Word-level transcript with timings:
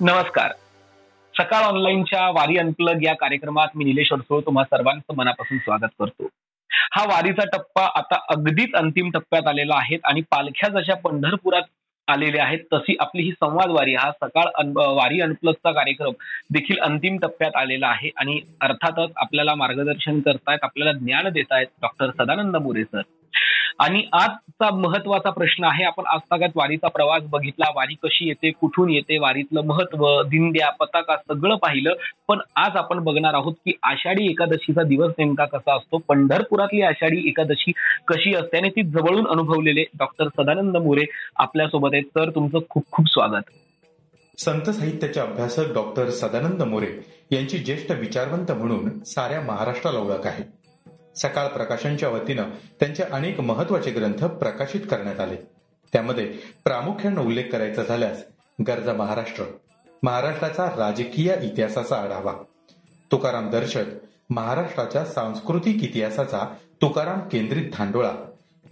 नमस्कार. 0.00 0.52
सकाळ 1.34 1.64
ऑनलाईनच्या 1.64 2.28
वारी 2.30 2.56
अनप्लग 2.58 3.02
या 3.02 3.14
कार्यक्रमात 3.16 3.68
मी 3.74 3.84
निलेश 3.84 4.12
अडसोळ 4.12 4.40
तुम्हा 4.40 4.64
सर्वांचं 4.64 5.14
मनापासून 5.16 5.58
स्वागत 5.58 5.94
करतो. 6.00 6.28
हा 6.70 7.04
वारीचा 7.04 7.44
टप्पा 7.52 7.84
आता 7.94 8.18
अगदीच 8.28 8.74
अंतिम 8.74 9.10
टप्प्यात 9.10 9.46
आलेला 9.46 9.76
आहे 9.76 9.98
आणि 10.04 10.20
पालख्या 10.30 10.68
जशा 10.70 10.94
पंढरपुरात 10.94 11.62
आलेल्या 12.08 12.44
आहेत 12.44 12.58
तशी 12.72 12.96
आपली 13.00 13.22
ही 13.22 13.32
संवाद 13.32 13.70
वारी 13.70 13.94
हा 13.94 14.10
सकाळ 14.22 14.68
वारी 14.76 15.20
अनप्लगचा 15.20 15.72
कार्यक्रम 15.72 16.12
देखील 16.50 16.78
अंतिम 16.78 17.16
टप्प्यात 17.22 17.56
आलेला 17.56 17.88
आहे 17.88 18.10
आणि 18.16 18.40
अर्थातच 18.60 19.10
आपल्याला 19.16 19.54
मार्गदर्शन 19.54 20.20
करतायत 20.20 20.58
आपल्याला 20.62 20.98
ज्ञान 20.98 21.28
देत 21.28 21.52
आहेत 21.52 21.66
डॉक्टर 21.82 22.10
सदानंद 22.18 22.56
मोरे 22.56 22.84
सर. 22.84 23.02
आणि 23.78 24.02
आजचा 24.12 24.70
महत्त्वाचा 24.74 25.30
प्रश्न 25.30 25.64
आहे 25.64 25.84
आपण 25.84 26.06
आजतागात 26.06 26.48
वारीचा 26.54 26.88
प्रवास 26.88 27.22
बघितला. 27.22 27.70
वारी 27.76 27.94
कशी 27.94 28.28
येते 28.28 28.50
कुठून 28.50 28.90
येते 28.90 29.18
वारीतलं 29.18 29.62
महत्त्व 29.62 30.22
दिंड्या 30.22 30.70
पताका 30.70 31.16
सगळं 31.16 31.56
पाहिलं. 31.56 31.92
पण 32.28 32.38
आज 32.56 32.76
आपण 32.76 32.98
बघणार 32.98 33.34
आहोत 33.34 33.54
की 33.54 33.72
आषाढी 33.82 34.30
एकादशीचा 34.30 34.82
दिवस 34.82 35.12
नेमका 35.18 35.44
कसा 35.44 35.76
असतो. 35.76 35.98
पंढरपुरातली 36.08 36.82
आषाढी 36.82 37.28
एकादशी 37.28 37.72
कशी 38.06 38.34
असते 38.34 38.56
आणि 38.56 38.70
ती 38.70 38.82
जवळून 38.82 39.26
अनुभवलेले 39.26 39.84
डॉक्टर 39.98 40.28
सदानंद 40.28 40.76
मोरे 40.76 41.04
आपल्यासोबत 41.36 41.90
आहेत. 41.92 42.04
तर 42.04 42.30
तुमचं 42.30 42.58
खूप 42.70 42.84
खूप 42.90 43.06
स्वागत. 43.08 43.42
संत 44.38 44.70
साहित्याचे 44.70 45.20
अभ्यासक 45.20 45.74
डॉक्टर 45.74 46.10
सदानंद 46.10 46.62
मोरे 46.62 46.92
यांची 47.30 47.58
ज्येष्ठ 47.58 47.92
विचारवंत 47.92 48.52
म्हणून 48.52 48.98
साऱ्या 49.04 49.40
महाराष्ट्राला 49.40 49.98
ओळख 49.98 50.26
आहे. 50.26 50.57
सकाळ 51.18 51.46
प्रकाशनच्या 51.46 52.08
वतीनं 52.08 52.50
त्यांचे 52.80 53.02
अनेक 53.02 53.40
महत्त्वाचे 53.40 53.90
ग्रंथ 53.90 54.24
प्रकाशित 54.24 54.80
करण्यात 54.80 55.20
आले. 55.20 55.36
त्यामध्ये 55.92 56.24
प्रामुख्यानं 56.64 57.20
उल्लेख 57.20 57.44
करायचा 57.52 57.82
झाल्यास 57.82 58.22
गरजा 58.68 58.92
महाराष्ट्र 58.92 59.44
महाराष्ट्राचा 60.02 60.66
राजकीय 60.76 61.34
इतिहासाचा 61.42 61.96
आढावा 61.96 62.32
तुकाराम 63.12 63.50
दर्शक 63.50 63.84
महाराष्ट्राच्या 64.30 65.04
सांस्कृतिक 65.04 65.82
इतिहासाचा 65.82 66.44
तुकाराम 66.82 67.20
केंद्रित 67.20 67.70
धांडोळा 67.72 68.12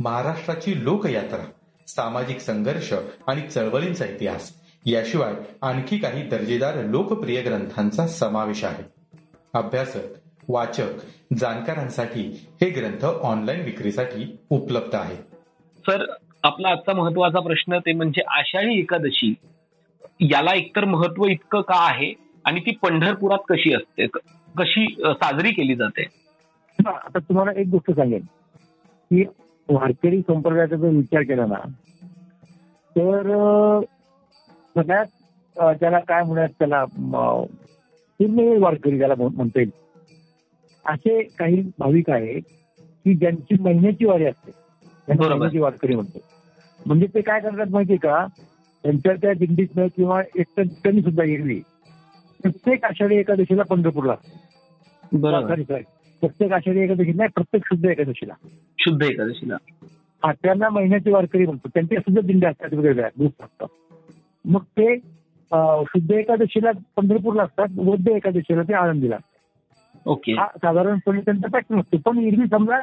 महाराष्ट्राची 0.00 0.84
लोकयात्रा 0.84 1.44
सामाजिक 1.86 2.40
संघर्ष 2.40 2.92
आणि 3.26 3.40
चळवळींचा 3.40 4.04
इतिहास 4.04 4.52
याशिवाय 4.86 5.32
आणखी 5.62 5.98
काही 5.98 6.22
दर्जेदार 6.22 6.76
लोकप्रिय 6.84 7.42
ग्रंथांचा 7.42 8.06
समावेश 8.06 8.64
आहे. 8.64 8.84
अभ्यासक 9.54 10.25
वाचक 10.48 11.34
जाणकारांसाठी 11.38 12.22
हे 12.60 12.68
ग्रंथ 12.70 13.04
ऑनलाईन 13.04 13.64
विक्रीसाठी 13.64 14.36
उपलब्ध 14.50 14.94
आहे 14.94 15.16
सर 15.84 16.04
आपला 16.42 16.68
आजचा 16.68 16.92
महत्त्वाचा 16.92 17.40
प्रश्न 17.40 17.78
ते 17.78 17.92
म्हणजे 17.92 18.22
आषाढी 18.38 18.78
एकादशी 18.78 19.34
याला 20.20 20.54
एकतर 20.54 20.84
महत्त्व 20.84 21.24
इतकं 21.24 21.60
का 21.60 21.78
आहे 21.78 22.12
आणि 22.44 22.60
ती 22.60 22.70
पंढरपुरात 22.82 23.38
कशी 23.48 23.74
असते? 23.74 24.06
कशी 24.58 24.86
साजरी 25.00 25.50
केली 25.52 25.74
जाते? 25.74 26.04
आता 26.78 27.18
तुम्हाला 27.18 27.60
एक 27.60 27.66
गोष्ट 27.68 27.90
सांगेन. 27.90 28.20
की 29.10 29.24
वारकरी 29.68 30.20
संप्रदायाचा 30.20 30.76
जर 30.76 30.88
विचार 30.88 31.22
केला 31.22 31.46
ना 31.46 31.58
तर 32.96 33.80
सगळ्यात 34.76 35.06
त्याला 35.80 35.98
काय 35.98 36.22
म्हणत 36.22 36.48
त्याला 36.58 36.82
वारकरी 38.60 38.98
त्याला 38.98 39.14
म्हणता 39.18 39.60
येईल. 39.60 39.70
असे 40.86 41.22
काही 41.38 41.60
भाविक 41.78 42.10
आहेत 42.10 42.42
की 43.04 43.14
ज्यांची 43.14 43.62
महिन्याची 43.62 44.04
वारी 44.04 44.24
असते. 44.24 44.50
महिन्याची 45.08 45.58
वारकरी 45.58 45.94
म्हणतो. 45.94 46.18
म्हणजे 46.86 47.06
ते 47.06 47.20
काय 47.20 47.40
करतात 47.40 47.70
माहितीये 47.70 47.98
का? 47.98 48.26
त्यांच्या 48.84 49.14
त्या 49.14 49.32
दिंडीतनं 49.32 49.86
किंवा 49.96 50.20
एक 50.34 50.46
ठिकाणी 50.56 51.02
सुद्धा 51.02 51.24
एरवी 51.24 51.60
प्रत्येक 52.42 52.84
आषाढी 52.84 53.16
एकादशीला 53.16 53.62
पंढरपूरला 53.62 54.14
सॉरी. 55.12 55.62
प्रत्येक 56.22 56.52
आषाढी 56.52 56.80
एकादशी 56.80 57.12
नाही 57.12 57.28
प्रत्येक 57.34 57.62
शुद्ध 57.64 57.84
एकादशीला. 57.86 58.34
शुद्ध 58.78 59.02
एकादशीला. 59.02 59.56
हा 60.22 60.32
त्यांना 60.32 60.68
महिन्याची 60.68 61.10
वारकरी 61.10 61.44
म्हणतो. 61.46 61.68
त्यांच्या 61.74 62.00
सुद्धा 62.00 62.20
दिंड्या 62.20 62.50
असतात 62.50 62.74
वेगवेगळ्या 62.74 63.08
दूध 63.16 63.44
असतात 63.44 63.68
मग 64.44 64.62
ते 64.78 64.96
शुद्ध 65.86 66.10
एकादशीला 66.12 66.70
पंढरपूरला 66.96 67.42
असतात 67.42 67.78
वैद्य 67.78 68.14
एकादशीला 68.16 68.62
ते 68.62 68.74
आनंदीला 68.74 69.16
असतात. 69.16 69.35
ओके. 70.06 70.32
हा 70.32 70.46
साधारणपणे 70.54 71.20
त्यांचा 71.20 71.48
पॅटर्न 71.48 71.80
असतो. 71.80 71.96
पण 72.04 72.18
एरवी 72.20 72.46
समजा 72.48 72.78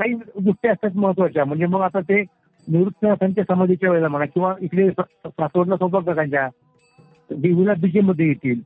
काही 0.00 0.14
गोष्टी 0.14 0.68
असतात 0.68 0.96
महत्त्वाच्या 0.96 1.44
म्हणजे 1.44 1.66
मग 1.66 1.80
आता 1.82 2.00
ते 2.02 2.22
निवृत्त 2.68 3.40
समाधीच्या 3.42 3.90
वेळेला 3.90 4.08
म्हणा 4.08 4.24
किंवा 4.26 4.54
इकडे 4.60 4.88
सासवडला 4.90 5.76
सौभाग्यकांच्या 5.76 6.48
देवीला 7.30 7.72
बीजेमध्ये 7.78 8.26
येतील 8.28 8.60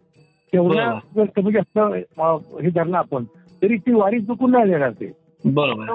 तेवढ्या 0.52 0.92
जर 1.16 1.24
कमी 1.34 1.52
जास्त 1.52 1.78
हे 1.78 2.70
धरलं 2.70 2.96
आपण 2.98 3.24
तरी 3.62 3.76
ती 3.78 3.92
वारी 3.94 4.20
चुकून 4.22 4.50
नाही 4.50 4.70
देणार 4.70 4.92
ते 4.92 5.10
बरोबर 5.44 5.88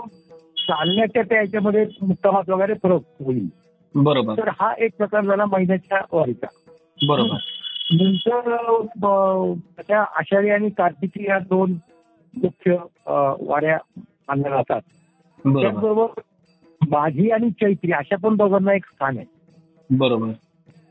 चालण्याच्या 0.60 1.22
त्या 1.24 1.40
याच्यामध्ये 1.40 1.86
मुक्कामात 2.02 2.50
वगैरे 2.50 2.74
फरक 2.84 3.02
होईल. 3.20 3.48
बरोबर. 3.96 4.36
तर 4.38 4.50
हा 4.52 4.72
एक 4.78 4.92
प्रकार 4.98 5.26
झाला 5.26 5.46
महिन्याच्या 5.48 6.02
वारीचा. 6.12 6.48
बरोबर. 7.02 7.40
नंतर 7.92 9.54
त्या 9.80 10.02
आषाढी 10.20 10.50
आणि 10.50 10.70
कार्तिकी 10.70 11.26
या 11.26 11.38
दोन 11.42 11.74
मुख्य 12.44 12.78
वाऱ्या 13.42 13.78
मानल्या 13.98 14.52
जातात. 14.52 14.82
त्याचबरोबर 15.62 16.22
माझी 16.90 17.30
आणि 17.32 17.50
चैत्री 17.50 17.92
अशा 17.92 18.16
पण 18.16 18.36
दोघांना 18.36 18.74
एक 18.74 18.86
स्थान 18.86 19.18
आहे. 19.18 19.26
बरोबर. 19.90 20.28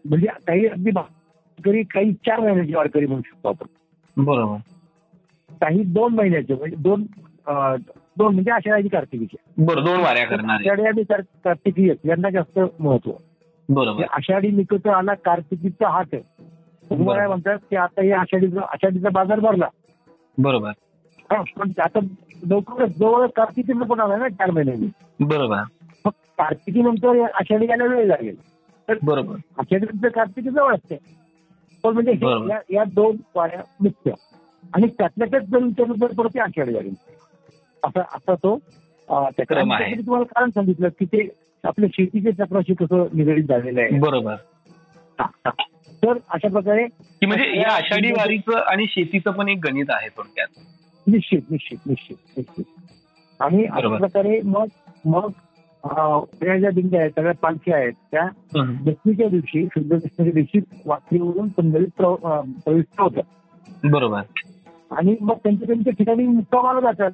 म्हणजे 0.05 0.27
काही 0.27 0.67
अगदी 0.67 0.91
वारकरी 0.95 1.83
काही 1.83 2.13
चार 2.13 2.41
महिन्याची 2.41 2.75
वारकरी 2.75 3.07
म्हणू 3.07 3.23
शकतो 3.25 3.49
आपण. 3.49 3.67
बरोबर. 4.25 4.57
काही 5.61 5.83
दोन 5.83 6.15
महिन्याचे 6.15 6.55
म्हणजे 6.55 6.77
दोन 6.77 7.03
दोन 8.17 8.35
म्हणजे 8.35 8.51
आषाढी 8.51 8.89
कार्तिकीचे. 8.89 9.65
बरोबर 9.65 9.87
दोन 9.87 10.01
वाऱ्या 10.01 10.27
करणार. 10.27 10.57
आषाढी 10.57 10.83
आणि 10.83 11.03
कार्तिकी 11.45 11.89
यांना 11.89 12.31
जास्त 12.31 12.61
महत्त्व. 12.81 13.13
बरोबर. 13.69 14.05
आषाढी 14.13 14.51
निकट 14.51 14.89
आला 14.89 15.15
कार्तिकीचा 15.15 15.89
हात 15.89 16.05
आहे. 16.13 16.23
तुम्हाला 16.91 17.29
म्हणतात 17.29 17.59
की 17.71 17.77
आता 17.77 18.03
हे 18.03 18.13
आषाढीचा 18.13 18.61
आषाढीचा 18.61 19.09
बाजार 19.09 19.41
भरला. 19.41 19.69
बरोबर. 20.39 20.71
पण 21.31 21.71
आता 21.81 21.99
लवकरच 22.47 22.97
जवळ 22.97 23.27
कार्तिकीनं 23.27 23.85
पण 23.85 24.01
आला 24.01 24.17
ना 24.17 24.29
चार 24.29 24.51
महिन्यांनी. 24.51 24.87
बरोबर. 25.21 25.63
मग 26.05 26.11
कार्तिकी 26.39 26.83
नंतर 26.83 27.21
आषाढी 27.35 27.67
यायला 27.69 27.85
वेळ 27.85 28.07
लागेल. 28.07 28.37
तर 28.89 28.99
बरोबर. 29.03 29.37
आषाढी 29.59 29.87
नंतर 29.87 30.09
कार्तिकी 30.09 30.51
जवळ 30.51 30.75
असते. 30.75 30.99
पण 31.83 31.95
म्हणजे 31.95 32.75
या 32.75 32.85
दोन 32.85 33.17
वाऱ्या 33.37 33.61
मुख्य 33.81 34.13
आणि 34.75 34.87
त्यातल्या 34.99 35.29
त्यात 35.31 35.43
जर 35.43 35.63
विचारलं 35.63 36.01
तर 36.01 36.13
परत 36.13 36.37
आषाढी 36.39 36.75
लागेल. 36.75 36.95
असा 37.85 38.01
असा 38.01 38.35
तो 38.35 38.57
त्याच्यामध्ये 39.09 39.93
तुम्हाला 39.93 40.25
कारण 40.25 40.51
सांगितलं 40.51 40.89
की 40.89 41.05
ते 41.05 41.29
आपल्या 41.65 41.89
शेतीच्या 41.93 42.33
चक्राशी 42.45 42.75
कसं 42.75 43.07
निगडीत 43.13 43.45
झालेलं 43.45 43.81
आहे. 43.81 43.99
बरोबर. 43.99 44.35
तर 46.03 46.19
अशा 46.29 46.49
प्रकारे 46.49 46.85
म्हणजे 47.27 47.61
या 47.61 47.73
आषाढी 47.73 48.11
वारीचं 48.13 48.59
आणि 48.59 48.87
शेतीचं 48.89 49.31
पण 49.31 49.49
एक 49.49 49.59
गणित 49.65 49.87
आहे 49.89 50.09
थोडक्यात. 50.09 50.61
निश्चित 51.07 51.43
निश्चित 51.51 51.79
निश्चित 51.87 52.17
निश्चित. 52.37 52.65
आणि 53.41 53.65
अशा 53.65 53.97
प्रकारे 53.97 54.41
मग 54.41 54.67
मग 55.05 55.31
त्या 56.41 56.59
ज्या 56.59 56.71
दिंड्या 56.71 57.01
आहेत 57.01 57.13
सगळ्या 57.17 57.33
पालख्या 57.43 57.77
आहेत 57.77 57.93
त्या 58.13 58.29
दशमीच्या 58.87 59.29
दिवशी 59.29 59.67
शुद्ध 59.67 59.91
दशमीच्या 59.91 60.33
दिवशी 60.33 60.61
वाकरीवरून 60.87 61.49
पंढरीत 61.49 61.89
प्रविष्ट 61.97 63.01
होतात. 63.01 63.23
बरोबर. 63.85 64.21
आणि 64.91 65.17
मग 65.21 65.35
त्यांच्या 65.35 65.67
त्यांच्या 65.67 65.93
ठिकाणी 65.93 66.27
मुक्कामाला 66.27 66.81
जातात. 66.81 67.11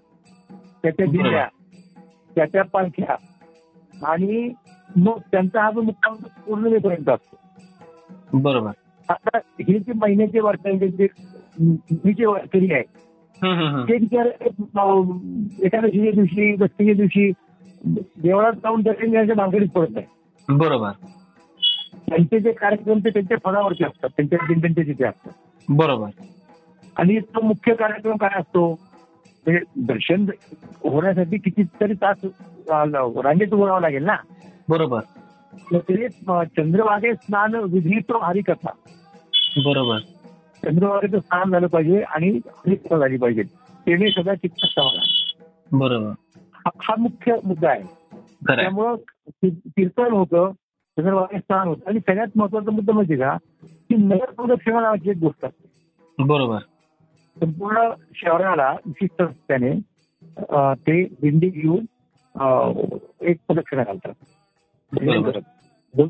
त्याच्या 0.83 1.07
दिंड्या 1.07 1.49
त्याच्या 2.35 2.65
पालख्या. 2.65 3.17
आणि 4.07 4.53
मग 4.97 5.19
त्यांचा 5.19 5.63
हा 5.63 5.71
जो 5.71 5.81
मुक्काम 5.81 6.17
पूर्ण 6.47 6.67
वेळपर्यंत 6.67 7.09
असतो. 7.09 7.37
बरोबर. 8.33 8.71
आता 9.09 9.37
हे 9.37 9.79
जे 9.79 9.93
महिन्याचे 9.93 10.41
वारकरी 10.41 11.07
जे 12.13 12.27
वारकरी 12.27 12.73
आहे 12.73 12.83
ते 13.45 13.97
विचार 13.97 14.27
एकादशीच्या 15.63 16.11
दिवशी 16.11 16.57
दसमीच्या 16.57 16.95
दिवशी 16.95 17.31
देवळात 18.23 18.53
जाऊन 18.53 18.83
दर्शन 18.83 19.07
घेण्याच्या 19.07 19.35
भानगडीत 19.35 19.69
पडत 19.69 19.97
आहे 19.97 20.55
बरोबर. 20.55 20.91
त्यांचे 22.09 22.39
जे 22.39 22.53
कार्यक्रम 22.53 22.99
ते 22.99 23.11
त्यांच्या 23.11 23.37
फळावरती 23.45 23.85
असतात 23.85 24.09
त्यांच्या 24.17 24.39
दिंड्यांचे 24.49 24.83
तिथे 24.83 25.05
असतात. 25.05 25.33
बरोबर. 25.69 26.09
आणि 26.97 27.19
तो 27.19 27.41
मुख्य 27.41 27.75
कार्यक्रम 27.75 28.17
काय 28.17 28.41
असतो? 28.41 28.79
म्हणजे 29.47 29.59
दर्शन 29.77 30.25
होण्यासाठी 30.85 31.39
कितीतरी 31.39 31.95
तास 31.95 32.25
रांगेत 32.69 33.53
उभं 33.53 33.81
लागेल 33.81 34.05
ना? 34.05 34.17
बरोबर. 34.69 35.01
ते 35.75 36.09
चंद्रभागे 36.09 37.15
स्नान 37.15 37.55
विधी 37.55 37.99
तो 37.99 38.19
हरिकथा. 38.19 38.71
बरोबर. 39.65 39.99
चंद्रभागेचं 40.65 41.21
स्नान 41.21 41.51
झालं 41.51 41.67
पाहिजे 41.67 42.01
आणि 42.01 42.39
झाली 42.77 43.17
पाहिजे. 43.19 43.43
तेने 43.87 44.11
सगळा 44.11 44.35
चित्त 44.35 44.67
समाधान 44.67 45.07
बरोबर. 45.79 46.13
हा 46.67 46.95
मुख्य 46.99 47.37
मुद्दा 47.45 47.71
आहे. 47.71 47.83
त्यामुळं 48.49 48.97
कीर्तन 49.49 50.13
होतं 50.13 50.53
चंद्रभागे 50.97 51.39
स्नान 51.39 51.69
होतं 51.69 51.81
आणि 51.87 51.99
सगळ्यात 52.01 52.27
महत्त्वाचा 52.37 52.71
मुद्दा 52.71 52.93
म्हणजे 52.93 53.17
का 53.17 53.37
की 53.63 53.97
नगर 53.97 54.31
प्रदक्षिणा 54.31 54.81
नावाची 54.81 55.11
एक 55.11 55.17
गोष्ट 55.17 55.45
असते. 55.45 55.69
बरोबर. 56.25 56.59
संपूर्ण 57.41 57.79
शहराला 58.15 58.71
विशिष्ट 58.87 59.23
रस्त्याने 59.23 59.73
ते 60.75 61.05
दिंडी 61.05 61.49
घेऊन 61.49 61.85
एक 63.21 63.37
प्रदक्षिणा 63.47 63.85
घालतात. 63.85 64.15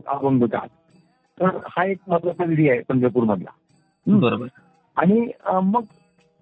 अभंग. 0.06 0.44
तर 1.40 1.58
हा 1.70 1.84
एक 1.84 1.98
महत्त्वाचा 2.06 2.44
विधी 2.44 2.70
आहे 2.70 2.80
पंढरपूर 2.80 3.24
मधला. 3.24 3.50
बरोबर. 4.06 4.46
आणि 4.96 5.30
मग 5.46 5.82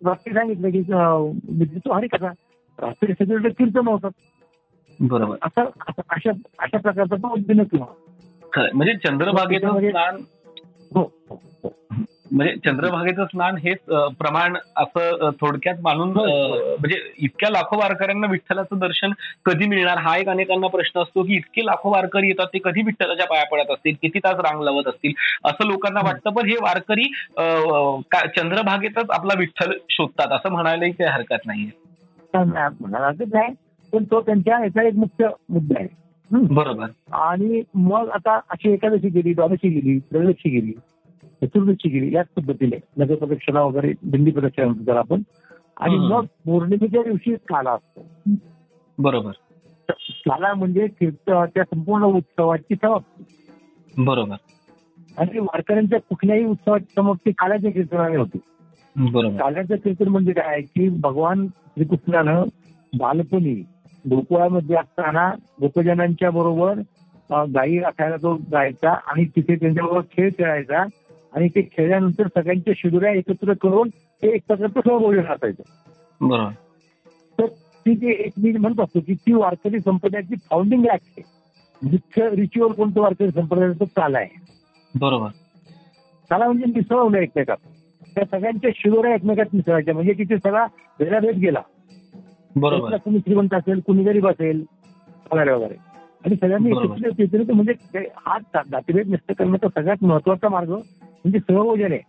रात्री 0.04 0.34
सांगितलं 0.34 0.70
की 0.70 0.78
अं, 0.78 1.32
म्हणजे 1.44 1.78
तो 1.78 1.92
हरी 1.92 2.08
कसा 2.08 2.28
रात्री 2.78 3.12
सगळीकडे 3.12 3.48
कीर्तन 3.48 3.88
होतात. 3.88 4.10
बरोबर. 5.00 5.36
असं 5.42 5.64
अशा 6.08 6.30
अशा 6.58 6.78
प्रकारचा 6.78 7.16
तो 7.16 7.32
उद्दिन 7.32 7.60
म्हणजे 8.76 9.90
हो, 10.94 11.12
हो. 11.30 11.72
म्हणजे 12.32 12.54
चंद्रभागेचं 12.64 13.24
स्नान 13.24 13.56
हेच 13.56 13.78
प्रमाण 14.18 14.56
असं 14.76 15.30
थोडक्यात 15.40 15.76
मानून. 15.82 16.10
म्हणजे 16.10 17.00
इतक्या 17.18 17.50
लाखो 17.50 17.76
वारकऱ्यांना 17.78 18.26
विठ्ठलाचं 18.30 18.78
दर्शन 18.78 19.12
कधी 19.44 19.66
मिळणार? 19.66 19.98
हा 19.98 20.16
एक 20.16 20.28
अनेकांना 20.28 20.66
प्रश्न 20.66 21.00
असतो 21.00 21.22
की 21.22 21.34
इतके 21.36 21.64
लाखो 21.66 21.90
वारकरी 21.90 22.28
येतात 22.28 22.46
ते 22.46 22.58
कधी 22.64 22.82
विठ्ठलाच्या 22.82 23.26
पाया 23.26 23.44
पडत 23.44 23.70
असतील? 23.70 23.94
किती 24.02 24.18
तास 24.18 24.38
रांग 24.38 24.62
लावत 24.62 24.88
असतील? 24.88 25.12
असं 25.44 25.66
लोकांना 25.66 26.00
वाटतं 26.04 26.30
पण 26.30 26.48
हे 26.48 26.56
वारकरी 26.60 27.04
चंद्रभागेतच 28.36 29.10
आपला 29.10 29.38
विठ्ठल 29.38 29.72
शोधतात 29.90 30.32
असं 30.32 30.52
म्हणायलाही 30.52 30.92
काही 30.92 31.10
हरकत 31.10 31.46
नाहीये. 31.46 31.70
हरकत 32.34 33.34
नाही. 33.34 33.54
पण 33.92 34.04
तो 34.04 34.20
त्यांच्या 34.20 34.58
याचा 34.62 34.82
एक 34.82 34.94
मुख्य 34.94 35.28
मुद्दा 35.50 35.80
आहे. 35.80 35.88
बरोबर. 36.30 36.86
आणि 37.12 37.62
मग 37.74 38.08
आता 38.08 38.38
अशी 38.50 38.72
एकादशी 38.72 39.08
गेली 39.08 39.32
द्वादशी 39.34 39.68
गेली 39.68 39.98
त्रयोदशी 39.98 40.48
गेली. 40.48 40.72
चतुर्दशी 41.42 41.88
गेली 41.88 42.14
याच 42.14 42.26
पद्धतीने 42.36 42.78
नगर 42.96 43.14
प्रदक्षिणा 43.14 43.62
वगैरे 43.62 43.92
दिंडी 44.02 44.30
प्रदक्षिणा 44.30 44.66
म्हणतो 44.66 44.84
त्याला 44.84 45.00
आपण 45.00 45.22
आणि. 45.76 45.96
मग 45.96 46.24
पौर्णिमेच्या 46.46 47.02
दिवशी 47.02 47.34
काला 47.34 47.70
असतो. 47.70 48.32
बरोबर. 48.98 49.30
काला 50.26 50.54
म्हणजे 50.54 50.86
त्या 51.10 51.46
संपूर्ण 51.56 52.04
उत्सवाची 52.04 52.74
समाप्ती. 52.74 53.24
बरोबर. 53.98 54.36
आणि 55.18 55.38
वारकऱ्यांच्या 55.38 56.00
कुठल्याही 56.00 56.44
उत्सवाची 56.44 56.92
समाप्ती 56.96 57.32
काल्याच्या 57.32 57.72
कीर्तनाने 57.72 58.16
होती. 58.16 58.38
बरोबर. 58.96 59.36
काल्याचं 59.36 59.76
कीर्तन 59.76 60.08
म्हणजे 60.08 60.32
काय? 60.32 60.60
की 60.60 60.88
भगवान 60.88 61.46
श्रीकृष्णानं 61.46 62.42
बालपणी 62.98 63.54
गोकुळामध्ये 64.10 64.76
असताना 64.76 65.30
गोपजनांच्या 65.60 66.30
बरोबर 66.30 66.74
गायी 67.54 67.78
राखायला 67.78 68.16
तो 68.16 68.36
जायचा 68.36 68.92
आणि 68.92 69.24
तिथे 69.24 69.56
त्यांच्याबरोबर 69.56 70.00
खेळ 70.00 70.30
खेळायचा. 70.38 70.84
आणि 71.32 71.48
ते 71.48 71.62
खेळल्यानंतर 71.62 72.26
सगळ्यांच्या 72.26 72.74
शिदुऱ्या 72.76 73.10
एकत्र 73.10 73.52
करून 73.52 73.88
ते 73.88 74.28
एक 74.28 74.42
प्रकारचं 74.48 74.80
सहभोजन 74.80 75.24
असायचं. 75.24 75.62
तर 77.38 77.46
ती 77.86 77.94
जी 77.94 78.10
एक 78.10 78.32
मी 78.38 78.52
म्हणत 78.52 78.80
असतो 78.80 79.00
की 79.00 79.14
ती 79.14 79.32
वारकरी 79.32 79.80
संप्रदायाची 79.80 80.34
फाउंडिंग 80.50 80.84
ऍक्ट 80.92 81.06
आहे. 81.18 81.22
मुख्य 81.82 82.28
रिच्युअल 82.30 82.72
कोणतं 82.72 83.00
वारकरी 83.00 83.30
संप्रदायाचं? 83.30 83.84
काला 83.96 84.18
आहे. 84.18 84.28
बरोबर. 84.94 85.28
काला 86.30 86.46
म्हणजे 86.46 86.64
मिसळवलं 86.66 87.18
एकमेकात. 87.18 87.56
त्या 88.14 88.24
सगळ्यांच्या 88.24 88.70
शिदोऱ्या 88.74 89.14
एकमेकात 89.14 89.54
मिसळायच्या. 89.54 89.94
म्हणजे 89.94 90.12
तिथे 90.12 90.36
सगळा 90.38 90.66
भेदाभेद 90.98 91.36
गेला. 91.36 91.60
बरोबर. 92.56 92.96
कुणी 92.96 93.18
श्रीमंत 93.18 93.54
असेल 93.54 93.80
कुणी 93.80 94.04
गरीब 94.04 94.28
असेल 94.28 94.64
वगैरे 95.32 95.52
वगैरे. 95.52 95.74
आणि 96.24 96.36
सगळ्यांनी 96.36 96.72
म्हणजे 97.52 97.98
हा 98.16 98.38
जातीभेद 98.54 99.08
नष्ट 99.08 99.32
करण्याचा 99.32 99.68
सगळ्यात 99.68 100.04
महत्त्वाचा 100.04 100.48
मार्ग 100.48 100.74
म्हणजे 101.24 101.38
सहभोजन 101.38 101.92
आहे. 101.92 102.00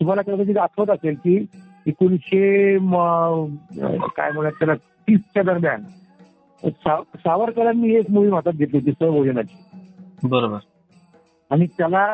तुम्हाला 0.00 0.22
कदाचित 0.22 0.56
आठवत 0.56 0.90
असेल 0.90 1.14
की 1.14 1.46
एकोणीसशे 1.86 2.78
म- 2.78 3.54
काय 4.16 4.30
म्हणतात 4.30 4.52
त्याला 4.52 4.74
तीसच्या 4.74 5.42
दरम्यान. 5.42 5.82
सावरकरांनी 7.16 7.94
एक 7.94 8.10
मोहीम 8.10 8.34
हातात 8.34 8.52
घेतली 8.52 8.78
होती 8.78 8.92
सहभोजनाची. 8.92 9.56
बरोबर. 10.22 10.58
आणि 11.50 11.66
त्याला 11.66 12.04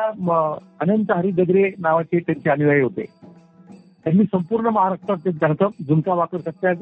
अनंत 0.79 1.11
हरी 1.11 1.31
गजरे 1.31 1.71
नावाचे 1.79 2.19
त्यांचे 2.19 2.49
अनुयायी 2.49 2.81
होते. 2.81 3.05
त्यांनी 4.03 4.23
संपूर्ण 4.23 4.67
महाराष्ट्रात 4.67 5.17
ते 5.17 5.29
त्यांचं 5.31 5.67
झुमका 5.87 6.13
वाकर 6.13 6.37
सत्य 6.37 6.73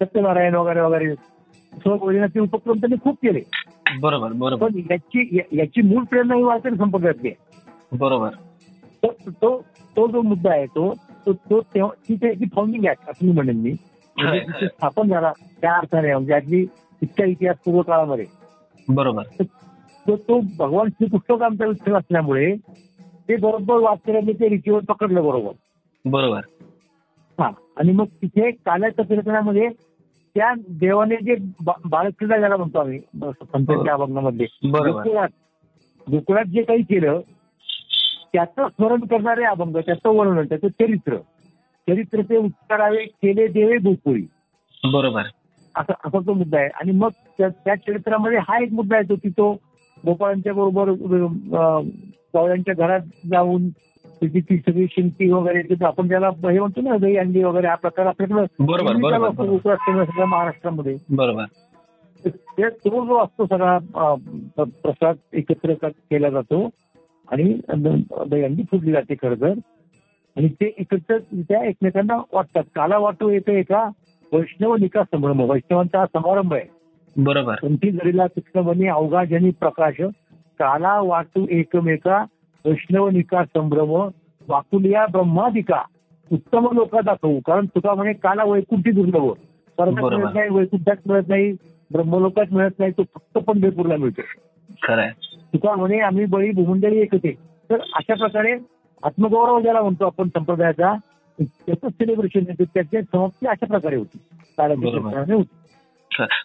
सत्यनारायण 0.00 0.54
वगैरे 0.54 0.80
वगैरे 0.80 1.14
सहभोजनाचे 1.84 2.40
उपक्रम 2.40 2.74
त्यांनी 2.74 2.96
खूप 3.04 3.14
केले. 3.22 3.40
बरोबर 4.00 4.32
बरोबर. 4.32 4.68
पण 4.68 4.80
याची 4.90 5.40
याची 5.52 5.82
मूळ 5.82 6.04
प्रेरणा 6.04 6.34
ही 6.34 6.42
वारकरी 6.42 6.76
संप्रदायातली 6.76 7.28
आहे. 7.28 7.55
बरोबर. 7.92 8.30
तो 9.02 9.08
तो 9.32 9.56
तो 9.96 10.06
जो 10.08 10.22
मुद्दा 10.22 10.50
आहे 10.52 10.64
तो 10.66 10.92
तो 11.26 11.32
तो 11.50 11.60
तेव्हा 11.74 11.90
ती 12.08 12.14
त्याची 12.16 12.44
फाउंडिंग 12.54 12.84
ऍक्ट 12.86 13.08
असं 13.10 13.26
मी 13.26 13.32
म्हणेन 13.32 13.56
मी. 13.56 13.72
म्हणजे 14.16 14.40
तिथे 14.40 14.66
स्थापन 14.66 15.08
झाला 15.08 15.32
त्या 15.60 15.74
अर्थाने 15.74 16.12
म्हणजे 16.14 16.32
अगदी 16.34 16.60
इतक्या 17.02 17.26
इतिहास 17.26 17.56
पूर्व 17.64 17.80
काळामध्ये 17.82 18.26
बरोबर 18.88 19.42
तो 20.06 20.16
तो 20.18 20.40
भगवान 20.58 20.88
श्रीकृष्णकांचा 20.88 21.66
विठ्ठल 21.66 21.94
असल्यामुळे 21.96 22.54
ते 23.28 23.36
बरोबर 23.36 23.80
वाचकऱ्यांनी 23.80 24.32
ते 24.32 24.48
रिचीवर 24.48 24.80
पकडलं 24.88 25.22
बरोबर. 25.24 25.52
बरोबर. 26.04 26.40
हा 27.38 27.50
आणि 27.76 27.92
मग 27.92 28.04
तिथे 28.22 28.50
काल्याच्या 28.50 29.04
कीर्तनामध्ये 29.04 29.68
त्या 30.36 30.52
देवाने 30.70 31.16
जे 31.16 31.34
बा- 31.64 31.80
बालक्रीडा 31.84 32.38
ज्याला 32.38 32.56
म्हणतो 32.56 32.78
आम्ही 32.78 32.98
संतांच्या 32.98 33.92
अभंगामध्ये 33.94 34.46
बरोबर. 34.64 34.90
गोकुळात 34.92 35.28
गोकुळात 36.06 36.44
जे 36.44 36.62
काही 36.62 36.82
केलं 36.82 37.20
त्याचं 38.32 38.68
स्मरण 38.68 39.00
करणारे 39.00 39.44
अभंग 39.44 39.76
त्याचं 39.76 40.08
वर्णन 40.08 40.44
त्याचं 40.44 40.68
चरित्र. 40.68 41.16
चरित्र 41.88 42.20
ते 42.22 42.36
उच्चारावे 42.36 43.04
केले 43.04 43.46
देवे 43.46 43.76
गोकुळी. 43.76 44.22
बरोबर. 44.92 45.22
असा 45.74 45.92
असा 46.04 46.18
तो 46.26 46.32
मुद्दा 46.32 46.58
आहे. 46.58 46.68
आणि 46.68 46.90
मग 46.90 47.08
त्या 47.40 47.74
चरित्रामध्ये 47.76 48.38
हा 48.38 48.62
एक 48.62 48.72
मुद्दा 48.72 48.96
येतो 48.96 49.14
की 49.14 49.28
तो 49.28 49.52
गोपाळांच्या 50.06 50.52
बरोबर 50.54 50.88
अं, 50.88 51.88
कवळ्यांच्या 52.32 52.74
घरात 52.74 53.00
जाऊन 53.30 53.68
त्याची 54.20 54.40
ती 54.40 54.58
सगळी 54.58 54.86
शिंपी 54.90 55.30
वगैरे 55.30 55.84
आपण 55.84 56.08
त्याला 56.08 56.28
हे 56.28 56.58
म्हणतो 56.58 56.80
ना 56.80 56.96
दही 56.96 57.16
अंडी 57.16 57.44
वगैरे 57.44 57.66
हा 57.66 57.74
प्रकार 57.74 58.06
आपल्याकडे 58.06 58.46
सगळ्या 60.04 60.26
महाराष्ट्रामध्ये. 60.26 60.96
बरोबर. 61.10 61.44
ते 62.26 62.62
जो 62.90 63.16
असतो 63.16 63.46
सगळा 63.46 63.78
प्रसाद 64.56 65.16
एकत्र 65.32 65.74
केला 65.84 66.30
जातो. 66.30 66.70
आणि 67.32 67.60
द- 67.68 68.04
दही 68.28 68.42
अंडी 68.42 68.62
फुटली 68.62 68.92
जाते 68.92 69.14
खरं 69.14 69.34
तर. 69.34 69.52
आणि 70.36 70.48
ते 70.48 70.74
एकत्र 70.78 71.18
त्या 71.18 71.64
एकमेकांना 71.64 72.22
वाटतात. 72.32 72.62
काला 72.74 72.98
वाटो 72.98 73.30
येतो 73.30 73.50
एका 73.50 73.88
वैष्णव 74.32 74.76
निका 74.76 75.02
संभ्रम 75.04 75.40
वैष्णवांचा 75.40 75.98
हा 75.98 76.06
समारंभ 76.06 76.54
आहे. 76.54 76.62
बरोबर. 77.16 77.54
कोणती 77.54 77.90
जरीला 77.90 78.26
कृष्णवनी 78.26 78.86
अवघा 78.86 79.24
जनी 79.24 79.50
प्रकाश 79.50 79.94
काला 80.58 81.00
वाटू 81.00 81.46
एकमेका 81.50 82.24
वैष्णव 82.64 83.08
निका 83.08 83.44
संभ्रम 83.44 84.08
वाकुलिया 84.48 85.06
ब्रह्मादिका 85.06 85.82
उत्तम 86.32 86.68
लोक 86.72 86.96
दाखवू. 86.96 87.40
कारण 87.40 87.66
तुका 87.66 87.94
म्हणे 87.94 88.12
काला 88.12 88.44
वैकुंठी 88.44 88.90
दुर्लभ. 88.90 89.32
बरोबर. 89.78 90.16
मिळत 90.16 90.34
नाही 90.34 90.48
वैकुंठात 90.50 90.96
मिळत 91.06 91.28
नाही 91.28 91.52
ब्रह्मलोकात 91.92 92.44
मिळत 92.52 92.70
नाही 92.78 92.90
तो 92.90 93.02
फक्त 93.02 93.38
पंढरपूरला 93.38 93.96
मिळतो. 93.96 94.20
खरंय. 94.82 95.10
तुका 95.56 95.74
म्हणे 95.74 96.00
आम्ही 96.00 96.24
बळी 96.24 96.50
भूमंडळी 96.50 96.98
एकच 96.98 97.20
आहे 97.24 97.32
तर 97.70 97.76
अशा 97.94 98.14
प्रकारे 98.14 98.52
आत्मगौरव 99.02 99.60
ज्याला 99.60 99.80
म्हणतो 99.80 100.06
आपण 100.06 100.28
संप्रदायाचा 100.28 100.94
त्याचं 101.40 101.88
सेलिब्रेशन 101.88 102.40
येते 102.48 102.64
त्याची 102.64 103.02
समाप्ती 103.02 103.46
अशा 103.46 103.66
प्रकारे 103.66 103.96
होती. 103.96 104.18
होती 105.34 105.54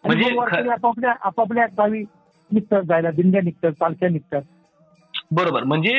म्हणजे 0.08 0.70
आपापल्या 0.70 1.14
आपापल्या 1.22 1.66
गावी 1.66 2.04
निघतात 2.52 2.84
जायला 2.84 3.12
दिंड्या 3.12 3.42
निघतात 3.42 3.72
पालख्या 3.80 4.10
निघतात. 4.10 4.42
बरोबर. 5.32 5.64
म्हणजे 5.64 5.92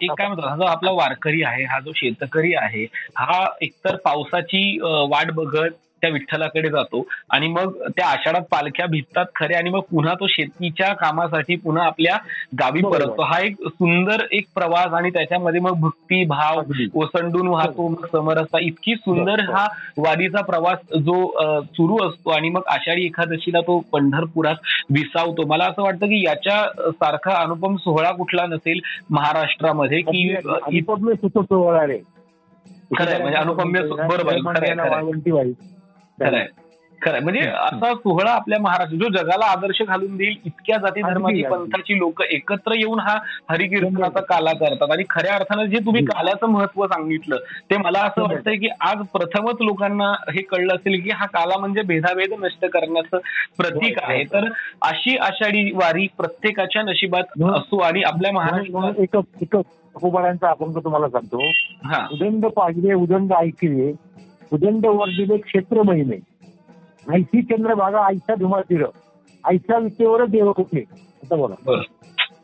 एक 0.00 0.12
काय 0.12 0.26
म्हणतात 0.26 0.48
हा 0.48 0.56
जो 0.56 0.64
आपला 0.64 0.90
वारकरी 0.90 1.42
आहे 1.42 1.64
हा 1.64 1.80
जो 1.80 1.92
शेतकरी 1.94 2.54
आहे 2.54 2.86
हा 3.16 3.46
एकतर 3.60 3.96
पावसाची 3.96 4.78
वाट 4.82 5.32
बघत 5.32 5.95
त्या 6.02 6.10
विठ्ठलाकडे 6.10 6.68
जातो. 6.68 7.02
आणि 7.30 7.46
मग 7.48 7.72
त्या 7.88 8.06
आषाढात 8.06 8.42
पालख्या 8.50 8.86
भिजतात 8.86 9.26
खरे 9.34 9.54
आणि 9.54 9.70
मग 9.70 9.80
पुन्हा 9.90 10.14
तो 10.14 10.26
शेतीच्या 10.28 10.92
कामासाठी 10.94 11.56
पुन्हा 11.56 11.84
आपल्या 11.86 12.16
गावी. 12.60 12.82
परततो. 12.82 13.22
हा 13.22 13.40
एक 13.40 13.56
सुंदर 13.60 14.24
एक 14.30 14.46
प्रवास 14.54 14.92
आणि 14.94 15.10
त्याच्यामध्ये 15.10 15.60
मग 15.60 15.80
भक्ती 15.80 16.24
भाव. 16.26 16.60
ओसंडून 16.94 17.48
वाहतो 17.48 17.88
मग 17.88 18.06
समरसता. 18.12 18.58
इतकी 18.60 18.94
सुंदर 18.96 19.32
बरोबर. 19.32 19.52
हा 19.52 19.66
वारीचा 19.98 20.42
प्रवास 20.42 20.78
जो 20.96 21.14
सुरू 21.66 21.96
असतो 22.06 22.30
आणि 22.30 22.48
मग 22.48 22.66
आषाढी 22.68 23.04
एकादशीला 23.04 23.60
तो 23.60 23.78
पंढरपुरात 23.92 24.56
विसावतो. 24.90 25.46
मला 25.46 25.64
असं 25.64 25.82
वाटतं 25.82 26.06
की 26.06 26.24
याच्या 26.24 26.90
सारखा 26.90 27.36
अनुपम 27.36 27.76
सोहळा 27.76 28.10
कुठला 28.12 28.46
नसेल 28.46 28.80
महाराष्ट्रामध्ये 29.10 30.00
की 30.02 30.28
अनुपम्य 30.34 31.14
सोहळा 31.26 31.86
रे 31.86 31.98
खरंय, 32.96 33.18
म्हणजे 33.18 33.38
अनुपम्य 33.38 33.80
बरोबर, 33.82 34.36
खरंय, 36.18 36.46
खरंय. 37.00 37.20
म्हणजे 37.20 37.40
असा 37.40 37.92
सोहळा 37.94 38.32
आपल्या 38.32 38.58
महाराष्ट्र 38.60 38.96
जो 38.96 39.08
जगाला 39.12 39.46
आदर्श 39.46 39.82
घालून 39.82 40.16
देईल 40.16 40.36
इतक्या 40.44 40.78
जाती 40.78 41.02
धर्माची 41.02 41.42
पंथाची 41.50 41.98
लोक 41.98 42.22
एकत्र 42.22 42.74
येऊन 42.74 43.00
हा 43.00 43.18
हरिकीर्तनाचा 43.50 44.20
काला 44.20 44.52
करतात. 44.52 44.90
आणि 44.90 45.04
खऱ्या 45.10 45.34
अर्थानं 45.34 45.64
जे 45.64 45.78
तुम्ही 45.86 46.04
काल्याचं 46.04 46.46
महत्त्व 46.46 46.86
सांगितलं 46.86 47.36
ते 47.70 47.76
मला 47.76 48.00
असं 48.00 48.22
वाटतंय 48.22 48.56
की 48.56 48.68
आज 48.82 49.06
प्रथमच 49.12 49.56
लोकांना 49.60 50.12
हे 50.32 50.42
कळलं 50.42 50.74
असेल 50.74 51.02
की 51.02 51.10
हा 51.10 51.26
काला 51.26 51.58
म्हणजे 51.58 51.82
भेदाभेद 51.82 52.34
नष्ट 52.40 52.64
करण्याचं 52.64 53.18
प्रतीक 53.58 53.98
आहे. 54.02 54.24
तर 54.24 54.48
अशी 54.82 55.18
आषाढी 55.18 55.72
वारी 55.74 56.08
प्रत्येकाच्या 56.18 56.82
नशिबात 56.82 57.42
असो 57.50 57.80
आणि 57.80 58.02
आपल्या 58.02 58.32
महाराष्ट्रात 58.32 60.44
आपण 60.44 60.74
तुम्हाला 60.74 61.08
सांगतो. 61.08 61.50
उदंड 62.12 62.46
पाहिजे 62.46 62.94
उदंड 62.94 63.32
ऐकले 63.32 63.92
उदंड 64.52 64.86
वर्धिले 64.86 65.38
क्षेत्र 65.38 65.82
महिने. 65.82 66.16
ऐशी 67.14 67.42
चंद्रभागा 67.42 67.98
धुमा 67.98 68.34
धुमातीर 68.34 68.84
आईच्या 69.44 69.78
विटेवर 69.78 70.26
देव 70.26 70.52
कुठे? 70.52 70.84
असं 71.22 71.38
बोला. 71.38 71.80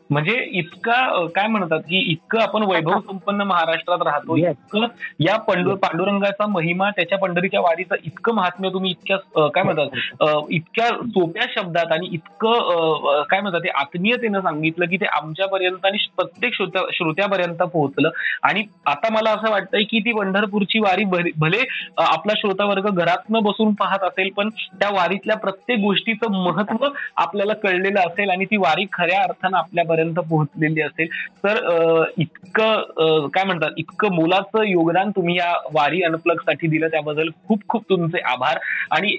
म्हणजे 0.09 0.33
इतका 0.51 1.25
काय 1.35 1.47
म्हणतात 1.47 1.79
की 1.79 1.97
इतकं 2.11 2.39
आपण 2.39 2.63
वैभव 2.63 2.99
संपन्न 3.01 3.41
महाराष्ट्रात 3.41 4.01
राहतो 4.05 4.35
इतकं 4.37 4.85
या 5.19 5.35
पांडुरंगाचा 5.37 6.45
महिमा 6.47 6.89
त्याच्या 6.89 7.17
पंढरीच्या 7.17 7.61
वारीचं 7.61 7.95
इतकं 8.03 8.35
महात्म्य 8.35 8.69
तुम्ही 8.69 8.91
इतक्या 8.91 9.47
काय 9.49 9.63
म्हणतात 9.63 10.43
इतक्या 10.49 10.87
सोप्या 11.07 11.45
शब्दात 11.55 11.91
आणि 11.91 12.07
इतकं 12.11 13.23
काय 13.29 13.41
म्हणतात 13.41 13.67
आत्मीयतेनं 13.75 14.41
सांगितलं 14.41 14.85
की 14.85 14.97
ते 14.97 15.05
आमच्यापर्यंत 15.13 15.85
आणि 15.85 15.97
प्रत्येक 16.17 16.53
श्रोत्या 16.53 16.81
श्रोत्यापर्यंत 16.93 17.61
पोहोचलं. 17.63 18.09
आणि 18.43 18.63
आता 18.85 19.09
मला 19.13 19.31
असं 19.31 19.51
वाटतंय 19.51 19.83
की 19.83 19.99
ती 19.99 20.11
पंढरपूरची 20.13 20.79
वारी 20.79 21.03
भले 21.37 21.63
आपला 21.99 22.33
श्रोतावर्ग 22.37 22.89
घरातनं 22.89 23.43
बसून 23.43 23.73
पाहत 23.73 24.03
असेल 24.03 24.29
पण 24.37 24.49
त्या 24.79 24.89
वारीतल्या 24.89 25.37
प्रत्येक 25.37 25.79
गोष्टीचं 25.79 26.31
महत्त्व 26.43 26.87
आपल्याला 27.17 27.53
कळलेलं 27.53 27.99
असेल 27.99 28.29
आणि 28.29 28.45
ती 28.45 28.57
वारी 28.57 28.85
खऱ्या 28.93 29.21
अर्थानं 29.23 29.57
आपल्यापर्यंत 29.93 30.13
पर्यंत 30.13 30.29
पोहोचलेली 30.29 30.81
असेल. 30.81 31.07
तर 31.43 32.03
इतकं 32.17 33.27
काय 33.33 33.43
म्हणतात 33.43 33.71
इतकं 33.77 34.15
मोलाचं 34.15 34.63
योगदान 34.63 35.09
तुम्ही 35.09 35.37
या 35.37 35.51
वारी 35.73 36.01
अनप्लगसाठी 36.03 36.67
दिलं 36.67 36.87
त्याबद्दल 36.87 37.29
खूप 37.47 37.67
खूप 37.69 37.83
तुमचे 37.89 38.19
आभार. 38.31 38.59
आणि 38.91 39.17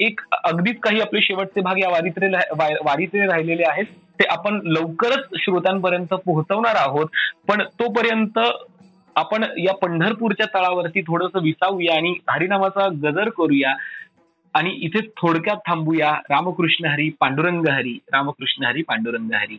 एक 0.00 0.20
अगदीच 0.44 0.78
काही 0.82 1.00
आपले 1.00 1.20
शेवटचे 1.22 1.60
भाग 1.60 1.78
या 1.78 1.90
वारीतले 1.90 2.36
वारीतले 2.56 3.26
राहिलेले 3.26 3.64
आहेत 3.68 3.86
ते 4.20 4.24
आपण 4.30 4.60
लवकरच 4.64 5.40
श्रोत्यांपर्यंत 5.40 6.14
पोहोचवणार 6.14 6.76
आहोत. 6.76 7.06
पण 7.48 7.62
तोपर्यंत 7.80 8.38
आपण 9.16 9.44
या 9.58 9.74
पंढरपूरच्या 9.74 10.46
तळावरती 10.54 11.00
थोडस 11.02 11.36
विसावूया 11.42 11.94
आणि 11.96 12.14
हरिनामाचा 12.30 12.88
गजर 13.02 13.28
करूया. 13.28 13.74
आणि 14.54 14.70
इथे 14.82 15.00
थोडक्यात 15.18 15.56
थांबूया. 15.66 16.10
रामकृष्ण 16.30 16.86
हरी 16.86 17.08
पांडुरंग 17.20 17.66
हरी. 17.68 17.98
रामकृष्ण 18.12 18.64
हरी 18.64 18.82
पांडुरंग 18.82 19.32
हरी. 19.34 19.58